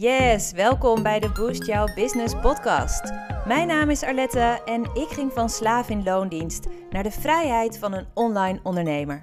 [0.00, 3.12] Yes, welkom bij de Boost Jouw Business podcast.
[3.46, 7.92] Mijn naam is Arlette en ik ging van slaaf in loondienst naar de vrijheid van
[7.92, 9.22] een online ondernemer.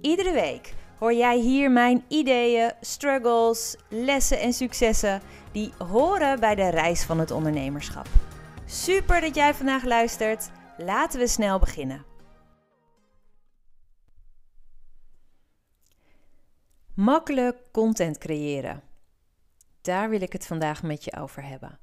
[0.00, 5.20] Iedere week hoor jij hier mijn ideeën, struggles, lessen en successen
[5.52, 8.06] die horen bij de reis van het ondernemerschap.
[8.64, 10.50] Super dat jij vandaag luistert.
[10.76, 12.04] Laten we snel beginnen.
[16.94, 18.94] Makkelijk content creëren.
[19.86, 21.78] Daar wil ik het vandaag met je over hebben.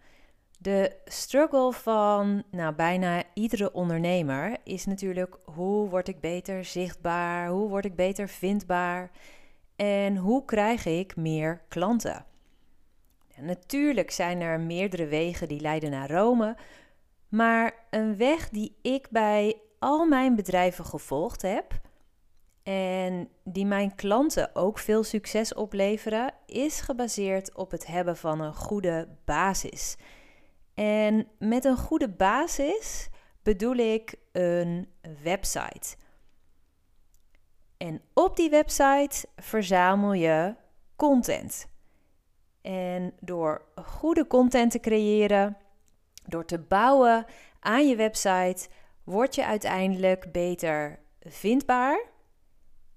[0.59, 7.69] De struggle van nou, bijna iedere ondernemer is natuurlijk hoe word ik beter zichtbaar, hoe
[7.69, 9.11] word ik beter vindbaar
[9.75, 12.25] en hoe krijg ik meer klanten.
[13.39, 16.57] natuurlijk zijn er meerdere wegen die leiden naar Rome,
[17.29, 21.81] maar een weg die ik bij al mijn bedrijven gevolgd heb
[22.63, 28.55] en die mijn klanten ook veel succes opleveren, is gebaseerd op het hebben van een
[28.55, 29.95] goede basis.
[30.73, 33.09] En met een goede basis
[33.43, 34.87] bedoel ik een
[35.23, 35.95] website.
[37.77, 40.55] En op die website verzamel je
[40.95, 41.67] content.
[42.61, 45.57] En door goede content te creëren,
[46.25, 47.25] door te bouwen
[47.59, 48.67] aan je website,
[49.03, 52.11] word je uiteindelijk beter vindbaar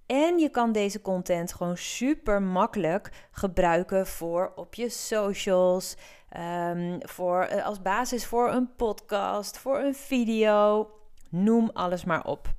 [0.07, 5.97] en je kan deze content gewoon super makkelijk gebruiken voor op je socials,
[6.37, 10.91] um, voor, eh, als basis voor een podcast, voor een video.
[11.31, 12.55] Noem alles maar op.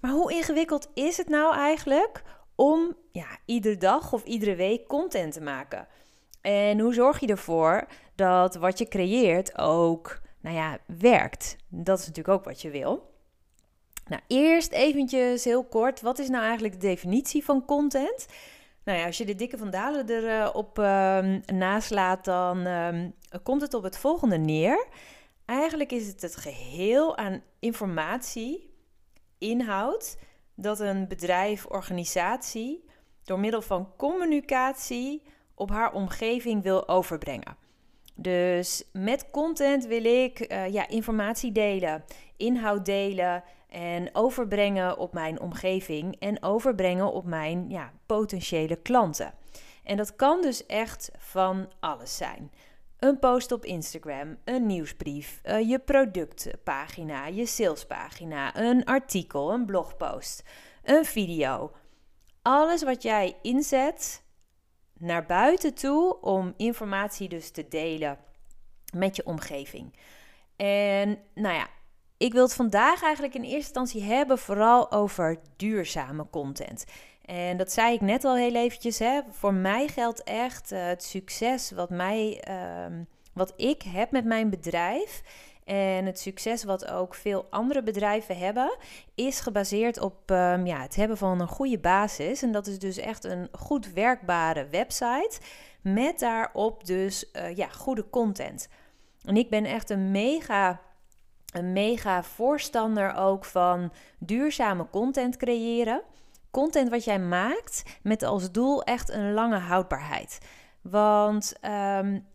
[0.00, 2.22] Maar hoe ingewikkeld is het nou eigenlijk
[2.54, 5.88] om ja, iedere dag of iedere week content te maken?
[6.40, 11.56] En hoe zorg je ervoor dat wat je creëert ook nou ja, werkt?
[11.68, 13.09] Dat is natuurlijk ook wat je wil.
[14.10, 18.26] Nou, eerst eventjes heel kort, wat is nou eigenlijk de definitie van content?
[18.84, 23.82] Nou ja, als je de dikke vandalen erop uh, naslaat, dan um, komt het op
[23.82, 24.86] het volgende neer.
[25.44, 28.74] Eigenlijk is het het geheel aan informatie,
[29.38, 30.18] inhoud,
[30.54, 32.84] dat een bedrijf, organisatie
[33.24, 35.22] door middel van communicatie
[35.54, 37.56] op haar omgeving wil overbrengen.
[38.14, 42.04] Dus met content wil ik uh, ja, informatie delen,
[42.36, 49.34] inhoud delen en overbrengen op mijn omgeving en overbrengen op mijn ja, potentiële klanten.
[49.84, 52.52] En dat kan dus echt van alles zijn.
[52.98, 60.42] Een post op Instagram, een nieuwsbrief, uh, je productpagina, je salespagina, een artikel, een blogpost,
[60.82, 61.72] een video.
[62.42, 64.24] Alles wat jij inzet
[64.98, 68.18] naar buiten toe om informatie dus te delen
[68.94, 69.94] met je omgeving.
[70.56, 71.68] En nou ja,
[72.20, 76.84] ik wil het vandaag eigenlijk in eerste instantie hebben vooral over duurzame content.
[77.24, 78.98] En dat zei ik net al heel eventjes.
[78.98, 79.20] Hè.
[79.30, 82.96] Voor mij geldt echt uh, het succes wat, mij, uh,
[83.32, 85.22] wat ik heb met mijn bedrijf.
[85.64, 88.76] En het succes wat ook veel andere bedrijven hebben,
[89.14, 92.42] is gebaseerd op um, ja, het hebben van een goede basis.
[92.42, 95.40] En dat is dus echt een goed werkbare website.
[95.80, 98.68] Met daarop dus uh, ja, goede content.
[99.24, 100.80] En ik ben echt een mega
[101.52, 106.02] een mega voorstander ook van duurzame content creëren.
[106.50, 110.38] Content wat jij maakt met als doel echt een lange houdbaarheid.
[110.82, 111.54] Want
[111.98, 112.26] um,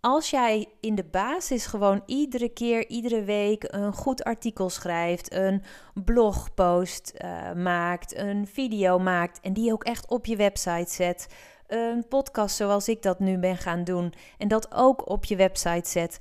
[0.00, 5.62] als jij in de basis gewoon iedere keer, iedere week een goed artikel schrijft, een
[5.94, 11.28] blogpost uh, maakt, een video maakt en die ook echt op je website zet,
[11.66, 15.88] een podcast zoals ik dat nu ben gaan doen en dat ook op je website
[15.88, 16.20] zet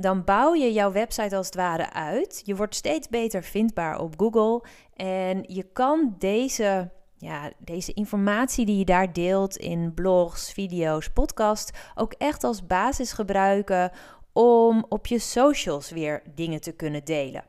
[0.00, 2.42] dan bouw je jouw website als het ware uit.
[2.44, 4.62] Je wordt steeds beter vindbaar op Google.
[4.94, 11.78] En je kan deze, ja, deze informatie die je daar deelt in blogs, video's, podcast
[11.94, 13.92] ook echt als basis gebruiken
[14.32, 17.44] om op je socials weer dingen te kunnen delen.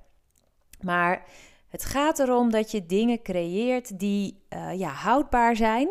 [0.81, 1.25] Maar
[1.71, 5.89] het gaat erom dat je dingen creëert die uh, ja, houdbaar zijn.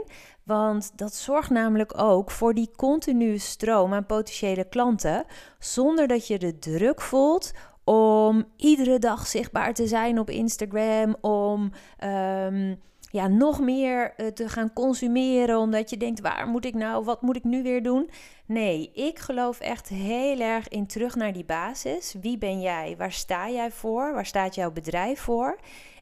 [0.51, 5.25] Want dat zorgt namelijk ook voor die continue stroom aan potentiële klanten,
[5.59, 7.53] zonder dat je de druk voelt
[7.85, 11.73] om iedere dag zichtbaar te zijn op Instagram, om
[12.05, 17.05] um, ja, nog meer uh, te gaan consumeren, omdat je denkt, waar moet ik nou,
[17.05, 18.11] wat moet ik nu weer doen?
[18.47, 22.15] Nee, ik geloof echt heel erg in terug naar die basis.
[22.21, 22.95] Wie ben jij?
[22.99, 24.13] Waar sta jij voor?
[24.13, 25.59] Waar staat jouw bedrijf voor?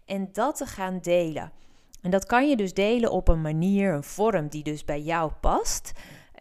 [0.06, 1.53] En dat te gaan delen.
[2.09, 5.33] En dat kan je dus delen op een manier, een vorm die dus bij jou
[5.41, 5.93] past.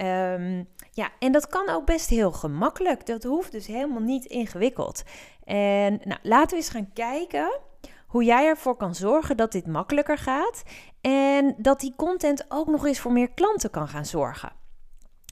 [0.02, 3.06] Um, ja, en dat kan ook best heel gemakkelijk.
[3.06, 5.04] Dat hoeft dus helemaal niet ingewikkeld.
[5.44, 7.60] En nou, laten we eens gaan kijken
[8.08, 10.64] hoe jij ervoor kan zorgen dat dit makkelijker gaat
[11.02, 14.52] en dat die content ook nog eens voor meer klanten kan gaan zorgen.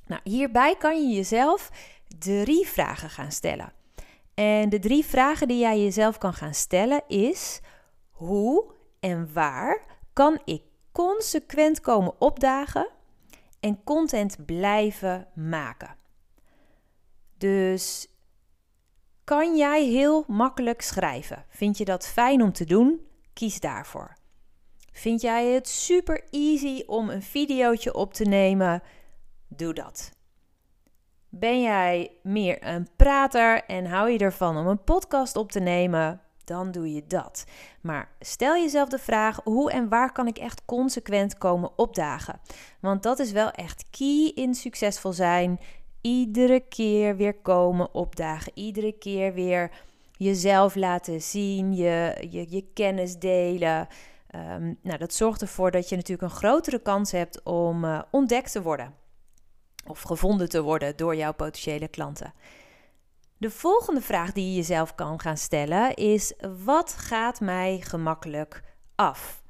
[0.08, 1.72] Nou, hierbij kan je jezelf
[2.20, 3.74] drie vragen gaan stellen.
[4.34, 7.62] En de drie vragen die jij jezelf kan gaan stellen is:
[8.10, 12.88] hoe en waar kan ik consequent komen opdagen
[13.59, 15.95] en content blijven maken?
[17.38, 18.07] Dus
[19.23, 21.45] kan jij heel makkelijk schrijven?
[21.50, 23.07] Vind je dat fijn om te doen?
[23.33, 24.13] Kies daarvoor.
[24.91, 28.83] Vind jij het super easy om een videootje op te nemen?
[29.47, 30.12] Doe dat.
[31.29, 36.25] Ben jij meer een prater en hou je ervan om een podcast op te nemen?
[36.45, 37.45] Dan doe je dat.
[37.81, 42.39] Maar stel jezelf de vraag: hoe en waar kan ik echt consequent komen opdagen?
[42.80, 45.59] Want dat is wel echt key in succesvol zijn.
[46.01, 48.51] Iedere keer weer komen opdagen.
[48.56, 49.71] Iedere keer weer
[50.18, 53.88] jezelf laten zien, je, je, kennis delen.
[54.27, 58.51] Ehm, nou, dat zorgt ervoor dat je natuurlijk een grotere kans hebt om uh, ontdekt
[58.51, 58.94] te worden
[59.88, 62.33] of gevonden te worden door jouw potentiële klanten.
[63.45, 66.33] De volgende vraag die je jezelf kan gaan stellen is:
[66.63, 68.63] wat gaat mij gemakkelijk
[68.95, 69.44] af?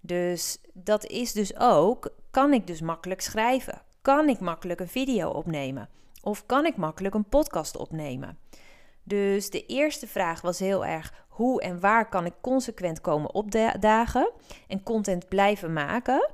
[0.00, 3.82] Dus dat is dus ook: kan ik dus makkelijk schrijven?
[4.02, 5.88] Kan ik makkelijk een video opnemen?
[6.22, 8.38] Of kan ik makkelijk een podcast opnemen?
[9.02, 14.30] Dus de eerste vraag was heel erg: hoe en waar kan ik consequent komen opdagen
[14.68, 16.30] en content blijven maken?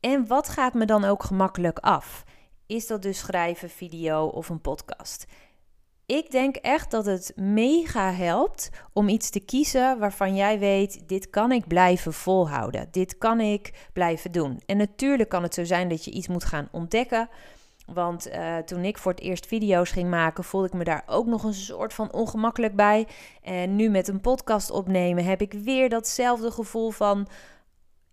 [0.00, 2.24] En wat gaat me dan ook gemakkelijk af?
[2.66, 5.26] Is dat dus schrijven, video of een podcast?
[6.10, 11.30] Ik denk echt dat het mega helpt om iets te kiezen waarvan jij weet: dit
[11.30, 12.88] kan ik blijven volhouden.
[12.90, 14.60] Dit kan ik blijven doen.
[14.66, 17.28] En natuurlijk kan het zo zijn dat je iets moet gaan ontdekken.
[17.86, 21.26] Want uh, toen ik voor het eerst video's ging maken, voelde ik me daar ook
[21.26, 23.06] nog een soort van ongemakkelijk bij.
[23.42, 27.28] En nu met een podcast opnemen heb ik weer datzelfde gevoel van: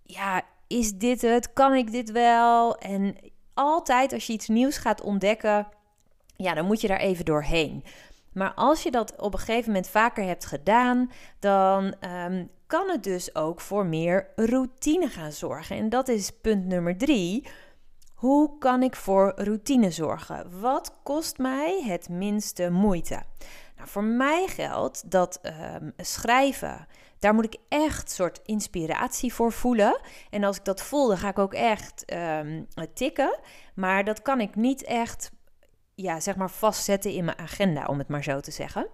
[0.03, 1.53] ja, is dit het?
[1.53, 2.77] Kan ik dit wel?
[2.77, 3.15] En
[3.53, 5.67] altijd als je iets nieuws gaat ontdekken,
[6.37, 7.83] ja, dan moet je daar even doorheen.
[8.33, 13.03] Maar als je dat op een gegeven moment vaker hebt gedaan, dan ehm, kan het
[13.03, 15.77] dus ook voor meer routine gaan zorgen.
[15.77, 17.47] En dat is punt nummer drie.
[18.13, 20.59] Hoe kan ik voor routine zorgen?
[20.59, 23.23] Wat kost mij het minste moeite?
[23.75, 26.87] Nou, voor mij geldt dat um, schrijven,
[27.19, 29.99] daar moet ik echt soort inspiratie voor voelen.
[30.29, 33.39] En als ik dat voel, dan ga ik ook echt um, tikken.
[33.75, 35.31] Maar dat kan ik niet echt,
[36.01, 38.87] ja, zeg maar vastzetten in mijn agenda, om het maar zo te zeggen.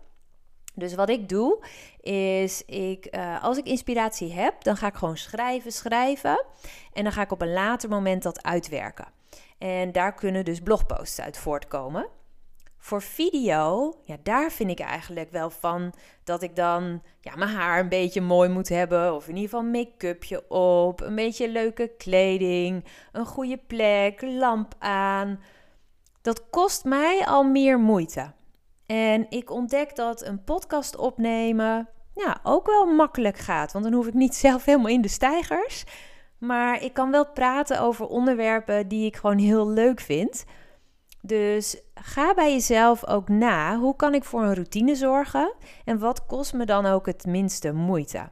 [0.74, 1.66] Dus wat ik doe,
[2.00, 6.46] is ik, uh, als ik inspiratie heb, dan ga ik gewoon schrijven, schrijven.
[6.94, 9.08] En dan ga ik op een later moment dat uitwerken.
[9.58, 12.08] En daar kunnen dus blogposts uit voortkomen.
[12.78, 17.80] Voor video, ja, daar vind ik eigenlijk wel van dat ik dan ja, mijn haar
[17.80, 19.16] een beetje mooi moet hebben.
[19.16, 25.40] Of in ieder geval make-upje op, een beetje leuke kleding, een goede plek, lamp aan.
[26.24, 28.32] Dat kost mij al meer moeite.
[28.86, 33.72] En ik ontdek dat een podcast opnemen ja, ook wel makkelijk gaat.
[33.72, 35.84] Want dan hoef ik niet zelf helemaal in de stijgers.
[36.38, 40.46] Maar ik kan wel praten over onderwerpen die ik gewoon heel leuk vind.
[41.22, 43.78] Dus ga bij jezelf ook na.
[43.78, 45.54] Hoe kan ik voor een routine zorgen?
[45.86, 48.30] En wat kost me dan ook het minste moeite?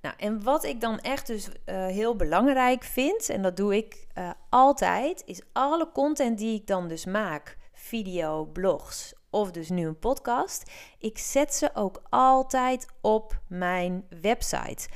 [0.00, 4.06] Nou, en wat ik dan echt dus uh, heel belangrijk vind, en dat doe ik
[4.18, 9.86] uh, altijd, is alle content die ik dan dus maak, video, blogs of dus nu
[9.86, 14.88] een podcast, ik zet ze ook altijd op mijn website.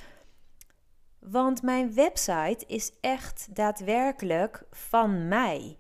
[1.18, 5.76] Want mijn website is echt daadwerkelijk van mij.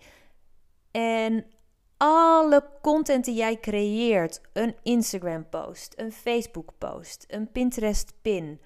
[0.90, 1.46] En
[1.96, 8.60] alle content die jij creëert, een Instagram post, een Facebook post, een Pinterest pin,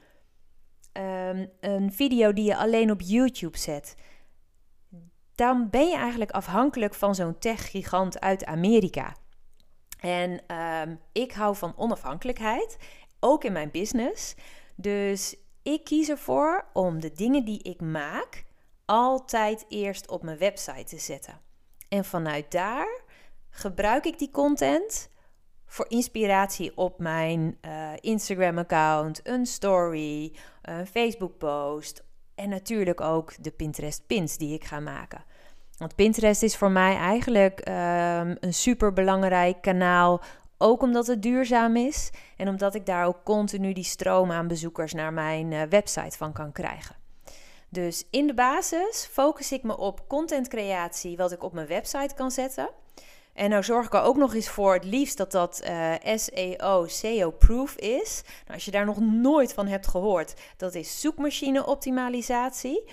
[0.98, 3.94] ehm, een video die je alleen op YouTube zet,
[5.34, 9.16] dan ben je eigenlijk afhankelijk van zo'n tech-gigant uit Amerika.
[10.00, 12.76] En ehm, ik hou van onafhankelijkheid,
[13.20, 14.34] ook in mijn business.
[14.76, 18.44] Dus ik kies ervoor om de dingen die ik maak
[18.84, 21.40] altijd eerst op mijn website te zetten.
[21.88, 23.00] En vanuit daar
[23.50, 25.10] gebruik ik die content
[25.68, 30.32] voor inspiratie op mijn uh, Instagram-account, een story,
[30.62, 35.24] een Facebook-post en natuurlijk ook de Pinterest-pins die ik ga maken.
[35.76, 40.20] Want Pinterest is voor mij eigenlijk um, een super belangrijk kanaal.
[40.58, 44.92] Ook omdat het duurzaam is en omdat ik daar ook continu die stroom aan bezoekers
[44.92, 46.96] naar mijn uh, website van kan krijgen.
[47.68, 52.30] Dus in de basis focus ik me op contentcreatie, wat ik op mijn website kan
[52.30, 52.68] zetten.
[53.38, 56.86] En nou zorg ik er ook nog eens voor het liefst dat dat uh, SEO,
[56.86, 58.22] SEO-proof is.
[58.24, 62.84] Nou, als je daar nog nooit van hebt gehoord, dat is zoekmachine optimalisatie.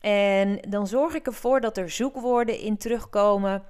[0.00, 3.62] En dan zorg ik ervoor dat er zoekwoorden in terugkomen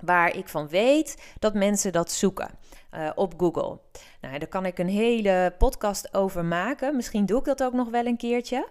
[0.00, 2.50] waar ik van weet dat mensen dat zoeken
[2.94, 3.78] uh, op Google.
[4.20, 6.96] Nou, daar kan ik een hele podcast over maken.
[6.96, 8.68] Misschien doe ik dat ook nog wel een keertje.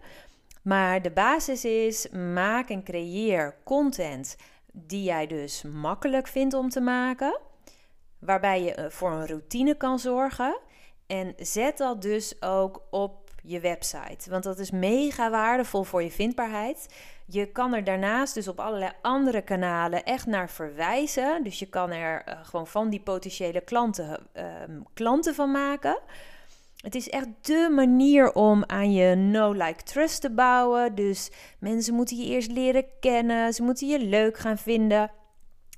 [0.61, 4.35] Maar de basis is: maak en creëer content
[4.75, 7.39] die jij dus makkelijk vindt om te maken,
[8.19, 10.59] waarbij je eh, voor een routine kan zorgen.
[11.07, 16.11] En zet dat dus ook op je website, want dat is mega waardevol voor je
[16.11, 16.87] vindbaarheid.
[17.25, 21.43] Je kan er daarnaast dus op allerlei andere kanalen echt naar verwijzen.
[21.43, 24.45] Dus je kan er uh, gewoon van die potentiële klanten uh,
[24.93, 25.99] klanten van maken.
[26.83, 30.95] Het is echt de manier om aan je no-like trust te bouwen.
[30.95, 35.11] Dus mensen moeten je eerst leren kennen, ze moeten je leuk gaan vinden.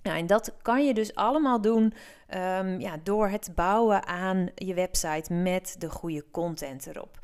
[0.03, 1.93] Nou, en dat kan je dus allemaal doen
[2.35, 7.19] um, ja, door het bouwen aan je website met de goede content erop.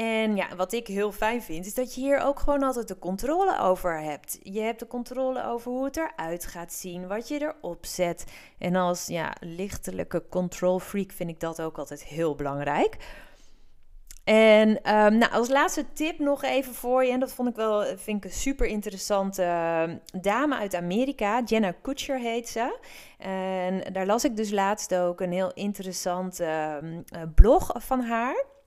[0.00, 2.98] En ja, wat ik heel fijn vind, is dat je hier ook gewoon altijd de
[2.98, 4.38] controle over hebt.
[4.42, 8.24] Je hebt de controle over hoe het eruit gaat zien, wat je erop zet.
[8.58, 12.96] En als ja, lichtelijke control freak vind ik dat ook altijd heel belangrijk.
[14.24, 17.12] En um, nou, als laatste tip nog even voor je.
[17.12, 21.42] En dat vond ik wel vind ik een super interessante ehm, dame uit Amerika.
[21.44, 22.78] Jenna Kutcher heet ze.
[23.18, 28.58] En daar las ik dus laatst ook een heel interessante uh, blog van haar.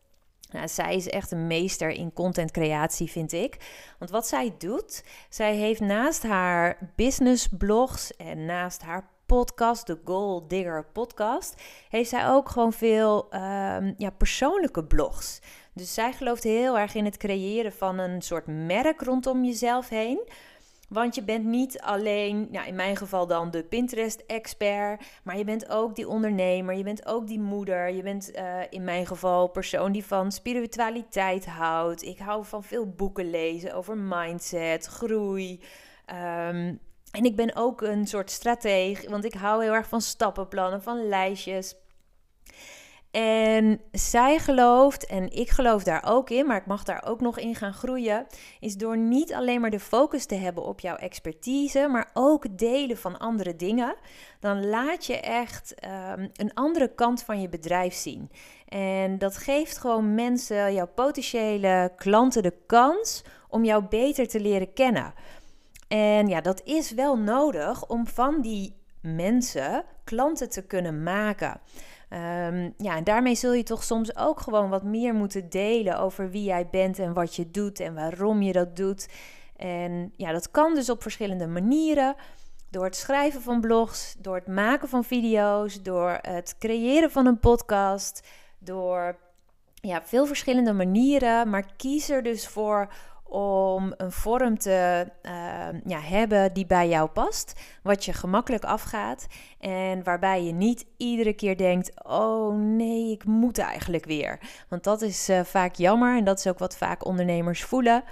[0.54, 3.58] Nou, zij is echt een meester in contentcreatie, vind ik.
[4.00, 10.00] Want wat zij doet, zij heeft naast haar business blogs en naast haar podcast, de
[10.06, 15.40] Goal Digger podcast, heeft zij ook gewoon veel um, ja, persoonlijke blogs.
[15.74, 20.30] Dus zij gelooft heel erg in het creëren van een soort merk rondom jezelf heen.
[20.94, 25.70] Want je bent niet alleen, nou in mijn geval dan de Pinterest-expert, maar je bent
[25.70, 29.92] ook die ondernemer, je bent ook die moeder, je bent uh, in mijn geval persoon
[29.92, 32.04] die van spiritualiteit houdt.
[32.04, 35.60] Ik hou van veel boeken lezen over mindset, groei.
[36.08, 36.80] Um,
[37.12, 41.08] en ik ben ook een soort strateeg, want ik hou heel erg van stappenplannen, van
[41.08, 41.76] lijstjes.
[43.14, 47.40] En zij gelooft, en ik geloof daar ook in, maar ik mag daar ook nog
[47.40, 48.26] in gaan groeien,
[48.60, 52.98] is door niet alleen maar de focus te hebben op jouw expertise, maar ook delen
[52.98, 53.96] van andere dingen,
[54.40, 55.76] dan laat je echt
[56.16, 58.30] um, een andere kant van je bedrijf zien.
[58.68, 64.74] En dat geeft gewoon mensen, jouw potentiële klanten, de kans om jou beter te leren
[64.74, 65.14] kennen.
[65.88, 71.60] En ja, dat is wel nodig om van die mensen klanten te kunnen maken.
[72.14, 76.30] Um, ja, en daarmee zul je toch soms ook gewoon wat meer moeten delen over
[76.30, 79.08] wie jij bent en wat je doet en waarom je dat doet.
[79.56, 82.16] En ja, dat kan dus op verschillende manieren.
[82.70, 87.40] Door het schrijven van blogs, door het maken van video's, door het creëren van een
[87.40, 88.28] podcast,
[88.58, 89.18] door
[89.74, 91.50] ja, veel verschillende manieren.
[91.50, 92.94] Maar kies er dus voor
[93.34, 95.32] om een vorm te uh,
[95.86, 99.28] ja, hebben die bij jou past, wat je gemakkelijk afgaat
[99.60, 104.40] en waarbij je niet iedere keer denkt: oh nee, ik moet eigenlijk weer.
[104.70, 108.04] Want dat is uh, vaak jammer en dat is ook wat vaak ondernemers voelen.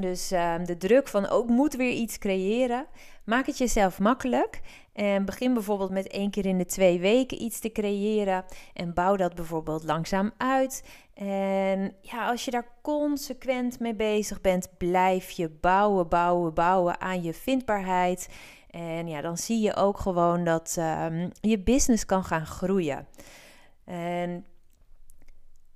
[0.00, 2.86] Dus uh, de druk van ook oh, moet weer iets creëren.
[3.24, 4.60] Maak het jezelf makkelijk
[4.96, 9.16] en begin bijvoorbeeld met één keer in de twee weken iets te creëren en bouw
[9.16, 10.84] dat bijvoorbeeld langzaam uit.
[11.14, 17.22] En ja, als je daar consequent mee bezig bent, blijf je bouwen, bouwen, bouwen aan
[17.22, 18.28] je vindbaarheid.
[18.70, 23.06] En ja, dan zie je ook gewoon dat um, je business kan gaan groeien.
[23.84, 24.44] En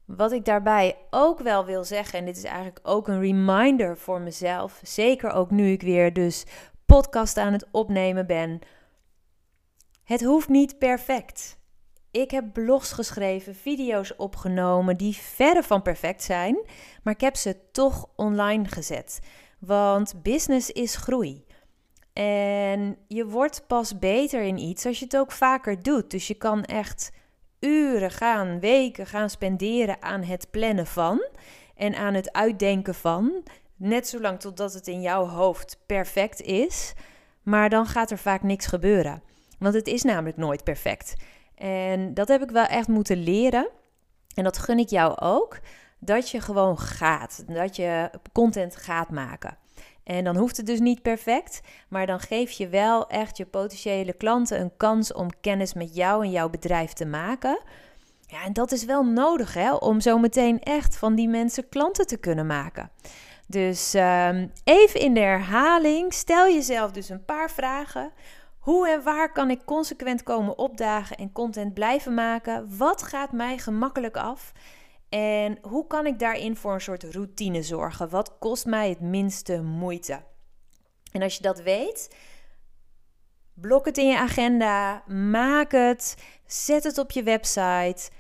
[0.05, 4.21] wat ik daarbij ook wel wil zeggen, en dit is eigenlijk ook een reminder voor
[4.21, 6.45] mezelf, zeker ook nu ik weer dus
[6.87, 8.61] podcast aan het opnemen ben.
[10.11, 11.59] Het hoeft niet perfect.
[12.11, 16.59] Ik heb blogs geschreven, video's opgenomen die verre van perfect zijn,
[17.03, 19.21] maar ik heb ze toch online gezet.
[19.59, 21.45] Want business is groei.
[22.13, 26.11] En je wordt pas beter in iets als je het ook vaker doet.
[26.11, 27.11] Dus je kan echt
[27.61, 31.29] uren gaan, weken gaan spenderen aan het plannen van
[31.75, 33.43] en aan het uitdenken van.
[33.77, 36.93] Net zolang totdat het in jouw hoofd perfect is.
[37.43, 39.30] Maar dan gaat er vaak niks gebeuren.
[39.61, 41.15] Want het is namelijk nooit perfect.
[41.55, 43.69] En dat heb ik wel echt moeten leren.
[44.35, 45.59] En dat gun ik jou ook.
[45.99, 47.45] Dat je gewoon gaat.
[47.47, 49.57] Dat je content gaat maken.
[50.05, 54.13] En dan hoeft het dus niet perfect, maar dan geef je wel echt je potentiële
[54.13, 57.61] klanten een kans om kennis met jou en jouw bedrijf te maken.
[58.27, 62.07] Ja, en dat is wel nodig hè, om zo meteen echt van die mensen klanten
[62.07, 62.91] te kunnen maken.
[63.47, 68.11] Dus um, even in de herhaling, stel jezelf dus een paar vragen.
[68.61, 72.77] Hoe en waar kan ik consequent komen opdagen en content blijven maken?
[72.79, 74.53] Wat gaat mij gemakkelijk af?
[75.09, 78.09] En hoe kan ik daarin voor een soort routine zorgen?
[78.09, 80.23] Wat kost mij het minste moeite?
[81.13, 82.17] En als je dat weet,
[83.55, 88.11] blok het in je agenda, maak het, zet het op je website.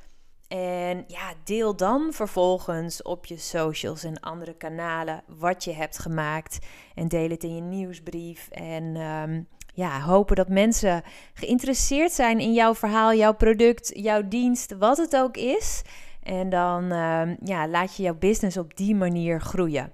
[0.49, 6.59] En ja, deel dan vervolgens op je socials en andere kanalen wat je hebt gemaakt.
[6.95, 8.49] En deel het in je nieuwsbrief.
[8.49, 11.03] En um, ja, hopen dat mensen
[11.35, 15.83] geïnteresseerd zijn in jouw verhaal, jouw product, jouw dienst, wat het ook is.
[16.23, 19.93] En dan um, ja, laat je jouw business op die manier groeien.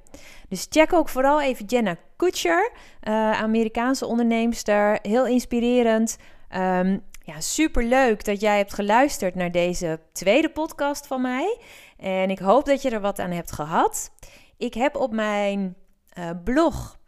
[0.49, 2.71] Dus check ook vooral even Jenna Kutcher,
[3.03, 4.99] uh, Amerikaanse onderneemster.
[5.03, 6.17] Heel inspirerend.
[6.57, 11.59] Um, ja, super leuk dat jij hebt geluisterd naar deze tweede podcast van mij.
[11.97, 14.11] En ik hoop dat je er wat aan hebt gehad.
[14.57, 15.77] Ik heb op mijn
[16.19, 16.99] uh, blog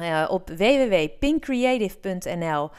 [0.00, 2.70] uh, op www.pinkcreative.nl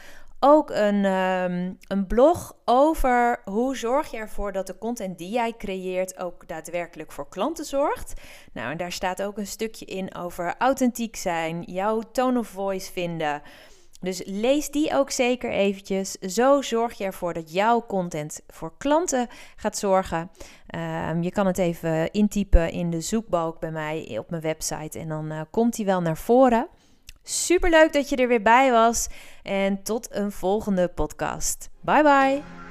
[0.44, 5.54] ook een, um, een blog over hoe zorg je ervoor dat de content die jij
[5.58, 8.20] creëert ook daadwerkelijk voor klanten zorgt.
[8.52, 12.92] Nou, en daar staat ook een stukje in over authentiek zijn, jouw tone of voice
[12.92, 13.42] vinden.
[14.00, 16.12] Dus lees die ook zeker eventjes.
[16.12, 20.30] Zo zorg je ervoor dat jouw content voor klanten gaat zorgen.
[21.10, 25.08] Um, je kan het even intypen in de zoekbalk bij mij op mijn website en
[25.08, 26.68] dan uh, komt die wel naar voren.
[27.22, 29.08] Super leuk dat je er weer bij was
[29.42, 31.70] en tot een volgende podcast.
[31.80, 32.61] Bye bye.